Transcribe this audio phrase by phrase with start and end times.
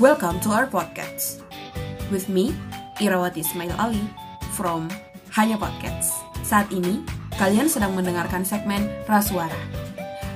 [0.00, 1.44] Welcome to our podcast.
[2.08, 2.56] With me,
[3.04, 4.00] Irawati Ismail Ali
[4.56, 4.88] from
[5.36, 6.24] Hanya Podcast.
[6.40, 7.04] Saat ini,
[7.36, 9.60] kalian sedang mendengarkan segmen Rasuara.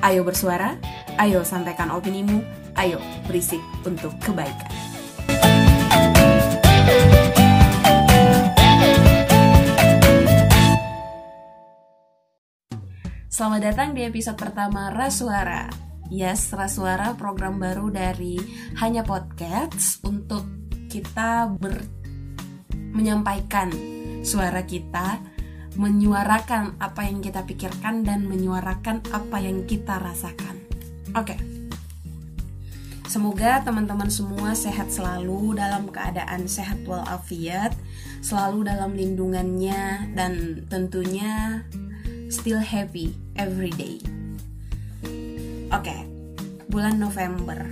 [0.05, 0.77] Ayo bersuara,
[1.17, 2.45] ayo sampaikan opinimu,
[2.77, 4.69] ayo berisik untuk kebaikan.
[13.33, 15.94] Selamat datang di episode pertama Rasuara.
[16.13, 18.37] Yes, Rasuara program baru dari
[18.77, 20.45] Hanya Podcast untuk
[20.93, 21.81] kita ber
[22.93, 23.73] menyampaikan
[24.21, 25.19] suara kita,
[25.81, 30.61] menyuarakan apa yang kita pikirkan dan menyuarakan apa yang kita rasakan.
[31.17, 31.41] Oke.
[33.09, 37.73] Semoga teman-teman semua sehat selalu dalam keadaan sehat walafiat,
[38.21, 41.65] selalu dalam lindungannya dan tentunya
[42.29, 44.03] still happy every day.
[45.75, 46.07] Oke,
[46.71, 47.67] bulan November.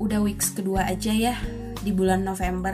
[0.00, 1.36] Udah weeks kedua aja ya
[1.84, 2.72] di bulan November.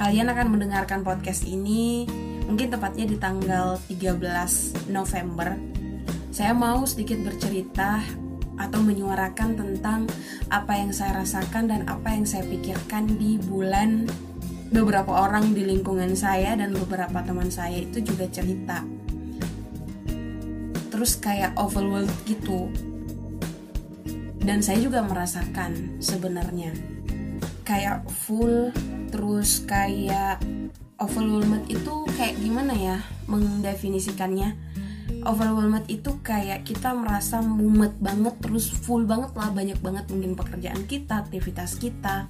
[0.00, 2.08] Kalian akan mendengarkan podcast ini
[2.48, 5.60] mungkin tepatnya di tanggal 13 November.
[6.32, 8.00] Saya mau sedikit bercerita
[8.56, 10.08] atau menyuarakan tentang
[10.48, 14.08] apa yang saya rasakan dan apa yang saya pikirkan di bulan
[14.72, 18.80] beberapa orang di lingkungan saya dan beberapa teman saya itu juga cerita
[20.88, 22.70] terus kayak overwhelmed gitu
[24.44, 26.76] dan saya juga merasakan sebenarnya.
[27.64, 28.70] Kayak full
[29.08, 30.44] terus kayak
[31.00, 34.52] overwhelmed itu kayak gimana ya mendefinisikannya?
[35.24, 40.84] Overwhelmed itu kayak kita merasa mumet banget terus full banget lah banyak banget mungkin pekerjaan
[40.84, 42.28] kita aktivitas kita.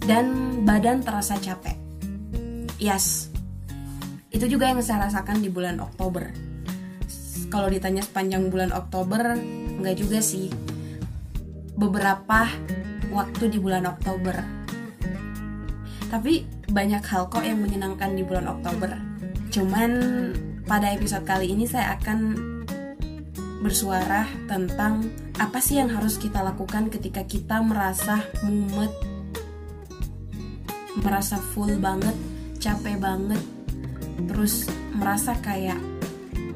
[0.00, 1.76] Dan badan terasa capek.
[2.80, 3.28] Yes.
[4.32, 6.32] Itu juga yang saya rasakan di bulan Oktober.
[7.52, 9.36] Kalau ditanya sepanjang bulan Oktober
[9.80, 10.63] nggak juga sih
[11.74, 12.48] beberapa
[13.10, 14.36] waktu di bulan Oktober
[16.10, 18.94] tapi banyak hal kok yang menyenangkan di bulan Oktober
[19.50, 19.90] cuman
[20.64, 22.18] pada episode kali ini saya akan
[23.62, 25.08] bersuara tentang
[25.40, 28.92] apa sih yang harus kita lakukan ketika kita merasa mumet
[31.00, 32.14] merasa full banget
[32.62, 33.42] capek banget
[34.30, 35.78] terus merasa kayak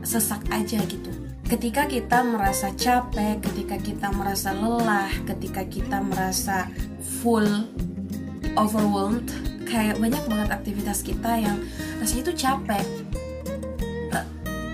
[0.06, 1.12] sesak aja gitu.
[1.48, 6.68] Ketika kita merasa capek, ketika kita merasa lelah, ketika kita merasa
[7.00, 7.64] full
[8.52, 9.32] overwhelmed,
[9.64, 11.56] kayak banyak banget aktivitas kita yang
[12.04, 12.84] rasanya itu capek.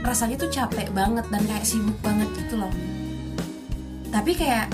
[0.02, 2.74] Rasanya itu capek banget dan kayak sibuk banget gitu loh.
[4.10, 4.66] Tapi kayak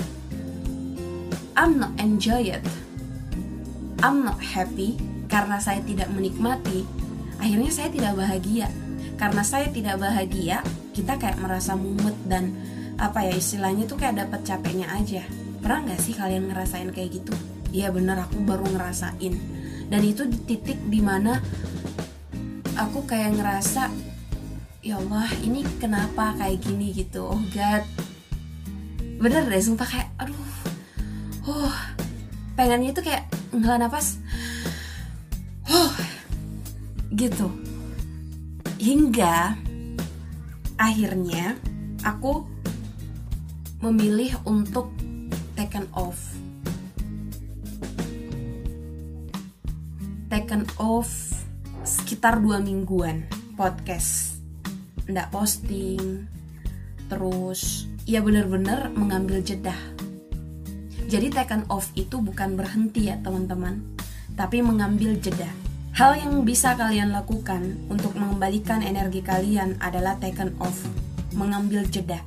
[1.53, 2.65] I'm not enjoy it.
[4.01, 4.97] I'm not happy
[5.29, 6.81] karena saya tidak menikmati.
[7.37, 8.73] Akhirnya saya tidak bahagia
[9.21, 10.65] karena saya tidak bahagia
[10.97, 12.57] kita kayak merasa mumet dan
[12.97, 15.21] apa ya istilahnya tuh kayak dapat capeknya aja.
[15.61, 17.33] Pernah nggak sih kalian ngerasain kayak gitu?
[17.69, 19.33] Iya bener aku baru ngerasain.
[19.93, 21.37] Dan itu di titik di mana
[22.73, 23.93] aku kayak ngerasa
[24.81, 27.29] ya Allah ini kenapa kayak gini gitu?
[27.29, 27.85] Oh God.
[29.21, 30.49] Bener deh sumpah kayak aduh
[31.45, 31.73] oh
[32.57, 34.17] pengennya tuh kayak ngelah nafas
[35.69, 35.93] oh
[37.13, 37.60] gitu
[38.81, 39.53] hingga
[40.81, 41.53] akhirnya
[42.01, 42.49] aku
[43.85, 44.89] memilih untuk
[45.53, 46.17] taken off.
[50.33, 51.13] Taken off
[51.85, 54.41] sekitar dua mingguan podcast.
[55.05, 56.25] Ndak posting
[57.05, 59.77] terus ya bener-bener mengambil jeda.
[61.05, 63.93] Jadi taken off itu bukan berhenti ya teman-teman
[64.33, 65.60] tapi mengambil jeda
[65.91, 70.87] Hal yang bisa kalian lakukan untuk mengembalikan energi kalian adalah taken off,
[71.35, 72.23] mengambil jeda.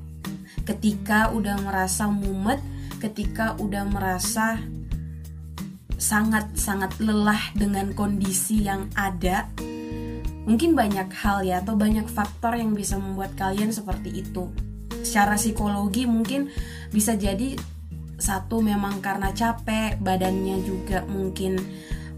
[0.68, 2.60] Ketika udah merasa mumet,
[3.00, 4.60] ketika udah merasa
[5.96, 9.48] sangat-sangat lelah dengan kondisi yang ada,
[10.44, 14.52] mungkin banyak hal ya atau banyak faktor yang bisa membuat kalian seperti itu.
[15.00, 16.52] Secara psikologi mungkin
[16.92, 17.56] bisa jadi
[18.20, 21.56] satu memang karena capek, badannya juga mungkin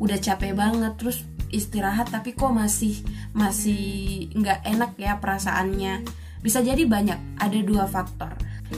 [0.03, 3.01] udah capek banget terus istirahat tapi kok masih
[3.33, 6.03] masih nggak enak ya perasaannya.
[6.43, 8.35] Bisa jadi banyak ada dua faktor.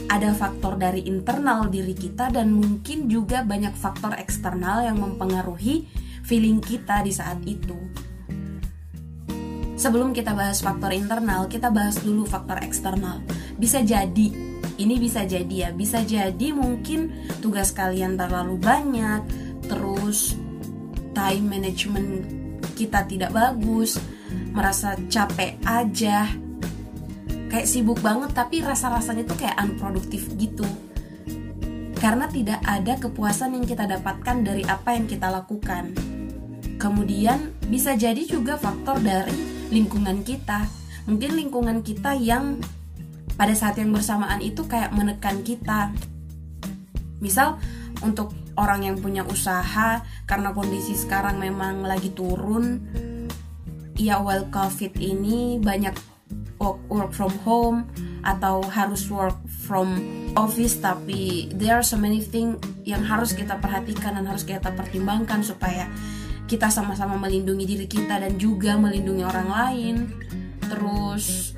[0.09, 5.89] Ada faktor dari internal diri kita dan mungkin juga banyak faktor eksternal yang mempengaruhi
[6.21, 7.77] feeling kita di saat itu.
[9.79, 13.23] Sebelum kita bahas faktor internal kita bahas dulu faktor eksternal.
[13.55, 14.27] Bisa jadi
[14.79, 15.69] ini bisa jadi ya.
[15.75, 17.11] Bisa jadi mungkin
[17.43, 19.23] tugas kalian terlalu banyak
[19.67, 20.35] terus
[21.13, 22.38] time management
[22.79, 23.99] kita tidak bagus,
[24.55, 26.31] merasa capek aja,
[27.51, 30.63] kayak sibuk banget tapi rasa-rasanya tuh kayak unproduktif gitu.
[31.99, 35.91] karena tidak ada kepuasan yang kita dapatkan dari apa yang kita lakukan.
[36.79, 39.35] Kemudian bisa jadi juga faktor dari
[39.67, 40.63] lingkungan kita.
[41.11, 42.63] Mungkin lingkungan kita yang
[43.35, 45.91] pada saat yang bersamaan itu kayak menekan kita.
[47.19, 47.59] Misal
[47.99, 52.83] untuk orang yang punya usaha karena kondisi sekarang memang lagi turun,
[53.95, 55.95] ya well covid ini banyak
[56.59, 57.87] work, work from home
[58.27, 59.95] atau harus work from
[60.35, 65.39] office tapi there are so many things yang harus kita perhatikan dan harus kita pertimbangkan
[65.39, 65.87] supaya
[66.49, 69.95] kita sama-sama melindungi diri kita dan juga melindungi orang lain.
[70.65, 71.53] Terus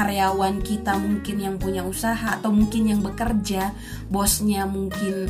[0.00, 3.76] karyawan kita mungkin yang punya usaha atau mungkin yang bekerja
[4.08, 5.28] bosnya mungkin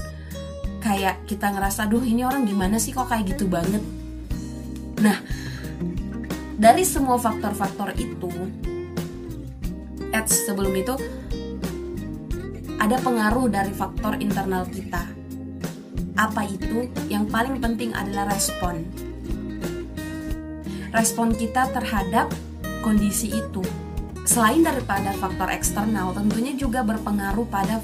[0.79, 3.83] kayak kita ngerasa duh ini orang gimana sih kok kayak gitu banget
[5.01, 5.17] Nah,
[6.61, 8.29] dari semua faktor-faktor itu,
[10.13, 10.93] at sebelum itu
[12.77, 15.09] ada pengaruh dari faktor internal kita.
[16.21, 16.93] Apa itu?
[17.09, 18.85] Yang paling penting adalah respon.
[20.93, 22.29] Respon kita terhadap
[22.85, 23.65] kondisi itu.
[24.29, 27.81] Selain daripada faktor eksternal, tentunya juga berpengaruh pada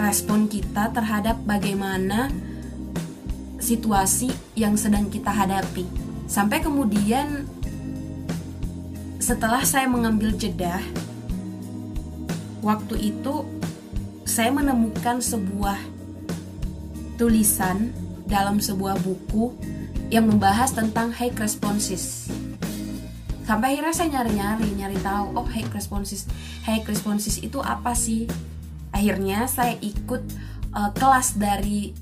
[0.00, 2.32] respon kita terhadap bagaimana
[3.62, 5.86] situasi yang sedang kita hadapi.
[6.26, 7.46] Sampai kemudian
[9.22, 10.82] setelah saya mengambil jeda,
[12.64, 13.46] waktu itu
[14.26, 15.78] saya menemukan sebuah
[17.20, 17.94] tulisan
[18.26, 19.54] dalam sebuah buku
[20.10, 22.26] yang membahas tentang high responses.
[23.52, 26.24] Sampai akhirnya saya nyari-nyari, nyari tahu, oh high responses,
[26.64, 28.24] high responses itu apa sih?
[28.96, 30.24] Akhirnya saya ikut
[30.72, 31.92] uh, kelas dari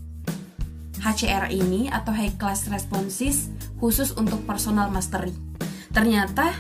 [1.02, 3.50] HCR ini atau High Class Responses
[3.82, 5.35] khusus untuk personal mastery.
[5.91, 6.55] Ternyata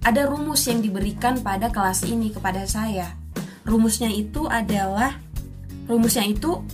[0.00, 3.12] ada rumus yang diberikan pada kelas ini kepada saya.
[3.68, 5.20] Rumusnya itu adalah
[5.84, 6.64] rumusnya itu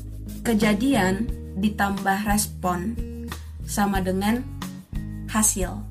[0.47, 1.27] kejadian
[1.59, 2.95] ditambah respon
[3.67, 4.47] sama dengan
[5.35, 5.88] hasil.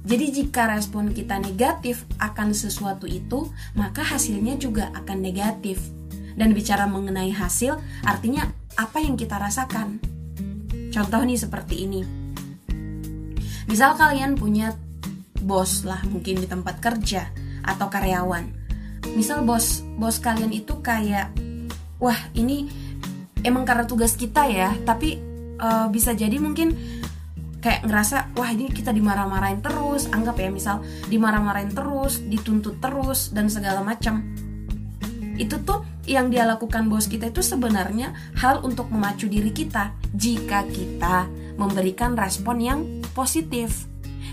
[0.00, 5.80] Jadi jika respon kita negatif akan sesuatu itu, maka hasilnya juga akan negatif.
[6.34, 8.48] Dan bicara mengenai hasil, artinya
[8.80, 10.00] apa yang kita rasakan.
[10.88, 12.20] Contoh nih seperti ini
[13.70, 14.74] misal kalian punya
[15.46, 17.30] bos lah mungkin di tempat kerja
[17.62, 18.50] atau karyawan
[19.14, 21.30] misal bos bos kalian itu kayak
[22.02, 22.66] wah ini
[23.46, 25.22] emang karena tugas kita ya tapi
[25.62, 26.74] uh, bisa jadi mungkin
[27.60, 30.80] kayak ngerasa wah ini kita dimarah-marahin terus anggap ya misal
[31.12, 34.24] dimarah-marahin terus dituntut terus dan segala macam
[35.40, 40.68] itu tuh yang dia lakukan bos kita itu sebenarnya hal untuk memacu diri kita jika
[40.68, 42.80] kita memberikan respon yang
[43.16, 43.88] positif.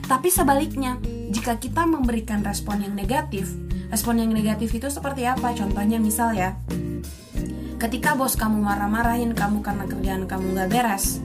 [0.07, 1.00] Tapi sebaliknya,
[1.31, 3.51] jika kita memberikan respon yang negatif,
[3.91, 5.51] respon yang negatif itu seperti apa?
[5.56, 6.56] Contohnya misal ya,
[7.79, 11.19] ketika bos kamu marah-marahin kamu karena kerjaan kamu gak beres,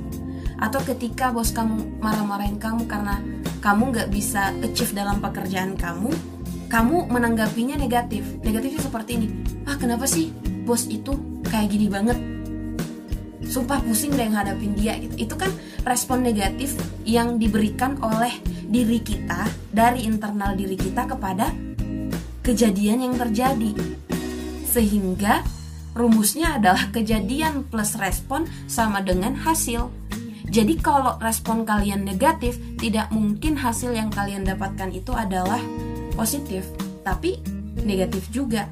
[0.63, 3.19] atau ketika bos kamu marah-marahin kamu karena
[3.59, 6.15] kamu gak bisa achieve dalam pekerjaan kamu,
[6.71, 8.23] kamu menanggapinya negatif.
[8.47, 9.29] Negatifnya seperti ini,
[9.67, 10.31] ah kenapa sih
[10.63, 11.19] bos itu
[11.51, 12.19] kayak gini banget?
[13.53, 14.97] sumpah pusing deh ngadapin dia.
[14.97, 15.29] Gitu.
[15.29, 15.53] Itu kan
[15.85, 16.73] respon negatif
[17.05, 18.33] yang diberikan oleh
[18.65, 21.53] diri kita dari internal diri kita kepada
[22.41, 23.77] kejadian yang terjadi.
[24.65, 25.45] Sehingga
[25.93, 29.93] rumusnya adalah kejadian plus respon sama dengan hasil
[30.53, 35.59] jadi kalau respon kalian negatif tidak mungkin hasil yang kalian dapatkan itu adalah
[36.13, 36.69] positif
[37.01, 37.41] tapi
[37.81, 38.69] negatif juga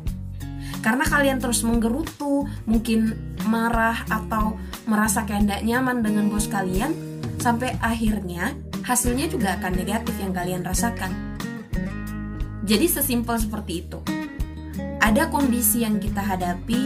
[0.80, 3.12] karena kalian terus menggerutu, mungkin
[3.44, 4.56] marah atau
[4.88, 6.96] merasa kayak tidak nyaman dengan bos kalian,
[7.36, 11.36] sampai akhirnya hasilnya juga akan negatif yang kalian rasakan.
[12.64, 14.00] Jadi sesimpel seperti itu.
[15.00, 16.82] Ada kondisi yang kita hadapi,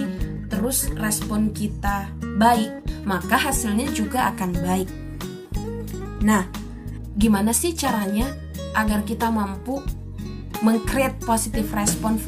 [0.49, 2.11] terus respon kita
[2.41, 4.89] baik, maka hasilnya juga akan baik.
[6.25, 6.49] Nah,
[7.17, 8.33] gimana sih caranya
[8.75, 9.81] agar kita mampu
[10.61, 12.25] mengcreate positive response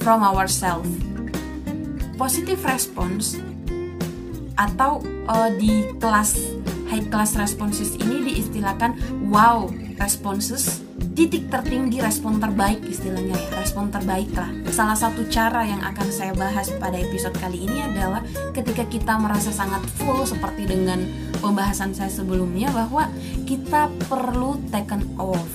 [0.00, 0.88] from ourselves.
[2.14, 3.40] Positive response
[4.54, 6.38] atau uh, di kelas
[6.86, 8.94] high class responses ini diistilahkan
[9.26, 9.66] wow
[9.98, 10.83] responses
[11.14, 16.34] titik tertinggi respon terbaik istilahnya ya respon terbaik lah salah satu cara yang akan saya
[16.34, 21.06] bahas pada episode kali ini adalah ketika kita merasa sangat full seperti dengan
[21.38, 23.06] pembahasan saya sebelumnya bahwa
[23.46, 25.46] kita perlu taken off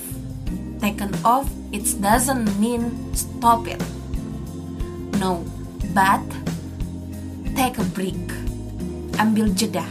[0.80, 1.44] taken off
[1.76, 3.80] it doesn't mean stop it
[5.20, 5.44] no,
[5.92, 6.24] but
[7.52, 8.16] take a break.
[9.20, 9.84] Ambil jeda.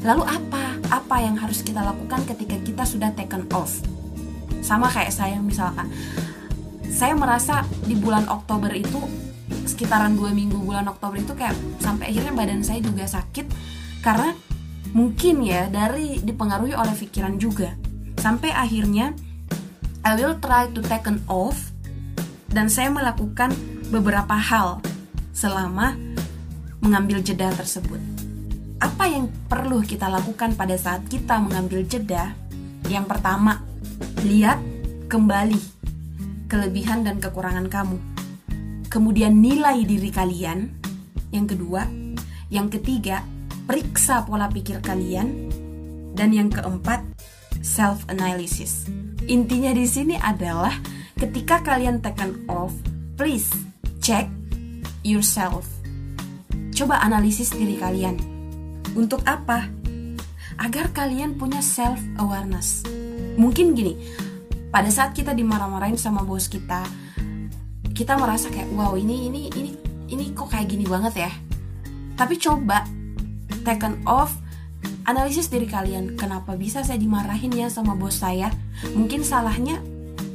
[0.00, 0.80] Lalu apa?
[0.88, 3.84] Apa yang harus kita lakukan ketika kita sudah taken off?
[4.64, 5.92] Sama kayak saya misalkan.
[6.88, 8.96] Saya merasa di bulan Oktober itu
[9.68, 13.44] sekitaran dua minggu bulan Oktober itu kayak sampai akhirnya badan saya juga sakit
[14.00, 14.32] karena
[14.94, 17.74] mungkin ya dari dipengaruhi oleh pikiran juga
[18.20, 19.12] sampai akhirnya
[20.04, 21.72] I will try to take an off
[22.52, 23.50] dan saya melakukan
[23.88, 24.84] beberapa hal
[25.34, 25.98] selama
[26.78, 27.98] mengambil jeda tersebut.
[28.78, 32.36] Apa yang perlu kita lakukan pada saat kita mengambil jeda?
[32.86, 33.64] Yang pertama,
[34.24, 34.56] lihat
[35.12, 35.60] kembali
[36.48, 38.00] kelebihan dan kekurangan kamu.
[38.88, 40.72] Kemudian nilai diri kalian.
[41.28, 41.84] Yang kedua,
[42.48, 43.20] yang ketiga,
[43.68, 45.52] periksa pola pikir kalian.
[46.14, 47.04] Dan yang keempat,
[47.60, 48.88] self analysis.
[49.28, 50.72] Intinya di sini adalah
[51.20, 52.72] ketika kalian taken off,
[53.18, 53.50] please
[54.00, 54.30] check
[55.04, 55.68] yourself.
[56.72, 58.16] Coba analisis diri kalian.
[58.94, 59.68] Untuk apa?
[60.62, 62.86] Agar kalian punya self awareness.
[63.34, 63.98] Mungkin gini,
[64.74, 66.82] pada saat kita dimarah-marahin sama bos kita
[67.94, 69.70] kita merasa kayak wow ini ini ini
[70.10, 71.32] ini kok kayak gini banget ya?
[72.18, 72.82] Tapi coba
[73.62, 74.34] taken off
[75.06, 78.50] analisis diri kalian kenapa bisa saya dimarahin ya sama bos saya?
[78.98, 79.78] Mungkin salahnya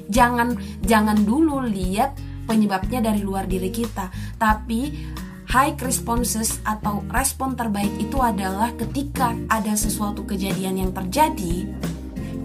[0.08, 0.56] jangan
[0.88, 2.16] jangan dulu lihat
[2.48, 4.08] penyebabnya dari luar diri kita.
[4.40, 5.12] Tapi
[5.52, 11.68] high responses atau respon terbaik itu adalah ketika ada sesuatu kejadian yang terjadi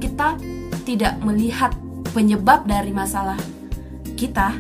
[0.04, 0.36] kita
[0.84, 1.72] tidak melihat
[2.12, 3.40] penyebab dari masalah
[4.20, 4.52] kita,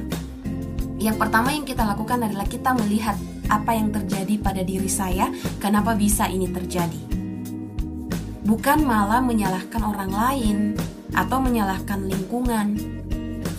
[0.96, 3.12] yang pertama yang kita lakukan adalah kita melihat
[3.52, 5.28] apa yang terjadi pada diri saya,
[5.60, 6.96] kenapa bisa ini terjadi.
[8.48, 10.56] Bukan malah menyalahkan orang lain
[11.12, 12.80] atau menyalahkan lingkungan.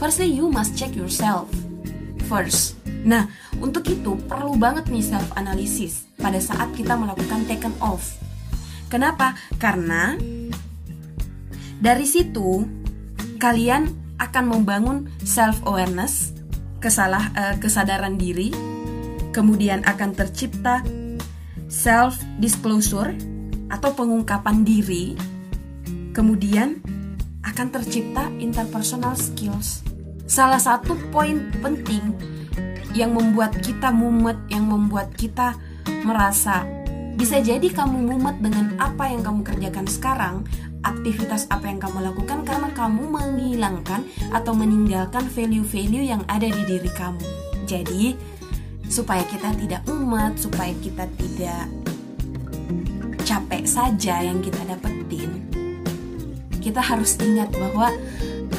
[0.01, 1.53] Firstly, you must check yourself
[2.25, 2.81] first.
[3.05, 3.29] Nah,
[3.61, 8.17] untuk itu perlu banget nih self analysis pada saat kita melakukan taken off.
[8.89, 9.37] Kenapa?
[9.61, 10.17] Karena
[11.79, 12.63] dari situ
[13.39, 16.31] kalian akan membangun self awareness,
[16.79, 18.51] kesalah uh, kesadaran diri,
[19.35, 20.79] kemudian akan tercipta
[21.67, 23.11] self disclosure
[23.67, 25.19] atau pengungkapan diri,
[26.15, 26.79] kemudian
[27.43, 29.83] akan tercipta interpersonal skills.
[30.25, 32.15] Salah satu poin penting
[32.95, 35.59] yang membuat kita mumet, yang membuat kita
[36.07, 36.63] merasa
[37.15, 40.35] bisa jadi kamu mumet dengan apa yang kamu kerjakan sekarang
[40.85, 46.91] aktivitas apa yang kamu lakukan karena kamu menghilangkan atau meninggalkan value-value yang ada di diri
[46.93, 47.25] kamu.
[47.65, 48.13] Jadi,
[48.85, 51.65] supaya kita tidak umat, supaya kita tidak
[53.25, 55.41] capek saja yang kita dapetin,
[56.61, 57.89] kita harus ingat bahwa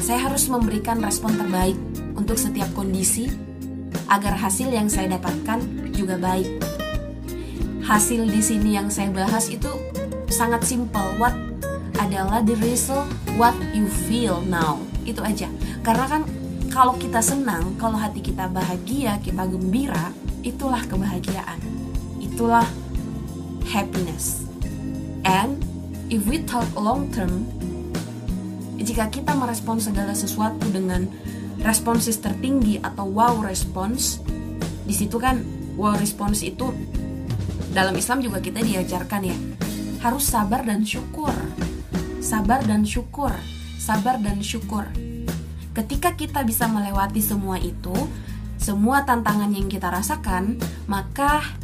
[0.03, 1.79] saya harus memberikan respon terbaik
[2.19, 3.31] untuk setiap kondisi
[4.11, 5.63] agar hasil yang saya dapatkan
[5.95, 6.47] juga baik.
[7.87, 9.71] Hasil di sini yang saya bahas itu
[10.27, 11.15] sangat simple.
[11.15, 11.46] What
[11.97, 14.81] adalah the result what you feel now.
[15.03, 15.49] Itu aja.
[15.81, 16.21] Karena kan
[16.69, 20.13] kalau kita senang kalau hati kita bahagia kita gembira
[20.45, 21.57] itulah kebahagiaan.
[22.21, 22.65] Itulah
[23.67, 24.45] happiness.
[25.25, 25.59] And
[26.07, 27.49] if we talk long term
[28.77, 31.09] jika kita merespons segala sesuatu dengan
[31.65, 34.21] responses tertinggi atau wow response
[34.85, 35.41] di situ kan
[35.75, 36.71] wow response itu
[37.73, 39.37] dalam Islam juga kita diajarkan ya.
[39.97, 41.33] Harus sabar dan syukur
[42.27, 43.31] sabar dan syukur,
[43.79, 44.83] sabar dan syukur.
[45.71, 47.95] Ketika kita bisa melewati semua itu,
[48.59, 50.59] semua tantangan yang kita rasakan,
[50.91, 51.55] maka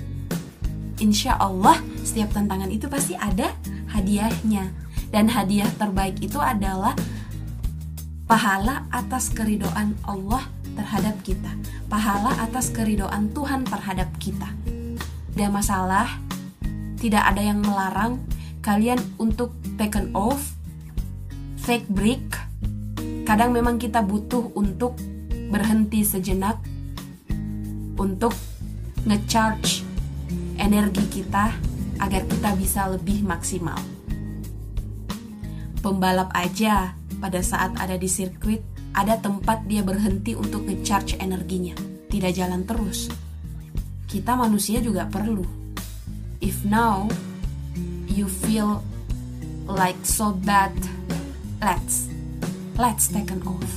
[1.03, 1.75] insya Allah
[2.07, 3.51] setiap tantangan itu pasti ada
[3.91, 4.71] hadiahnya.
[5.11, 6.95] Dan hadiah terbaik itu adalah
[8.25, 10.47] pahala atas keridoan Allah
[10.79, 11.53] terhadap kita.
[11.91, 14.49] Pahala atas keridoan Tuhan terhadap kita.
[15.35, 16.07] Tidak masalah,
[16.97, 18.23] tidak ada yang melarang
[18.63, 20.52] kalian untuk taken off
[21.63, 22.27] fake break
[23.23, 24.99] kadang memang kita butuh untuk
[25.47, 26.59] berhenti sejenak
[27.95, 28.35] untuk
[29.07, 29.87] ngecharge
[30.59, 31.55] energi kita
[32.03, 33.79] agar kita bisa lebih maksimal.
[35.79, 38.59] Pembalap aja pada saat ada di sirkuit
[38.91, 41.79] ada tempat dia berhenti untuk ngecharge energinya,
[42.11, 43.07] tidak jalan terus.
[44.11, 45.47] Kita manusia juga perlu.
[46.43, 47.07] If now
[48.11, 48.83] you feel
[49.63, 50.75] like so bad
[51.63, 52.11] let's
[52.75, 53.71] let's take an off.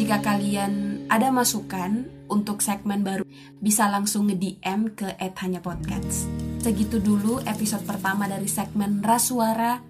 [0.00, 3.28] Jika kalian ada masukan untuk segmen baru,
[3.60, 6.24] bisa langsung nge-DM ke @hanya_podcast.
[6.64, 9.84] Segitu dulu episode pertama dari segmen Rasuara.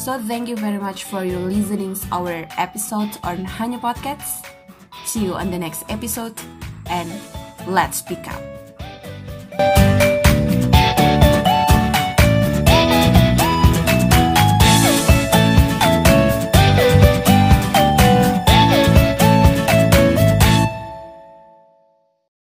[0.00, 4.42] So thank you very much for your listening our episode on Hanya Podcast.
[5.06, 6.34] See you on the next episode
[6.90, 7.14] and
[7.70, 8.49] let's speak up.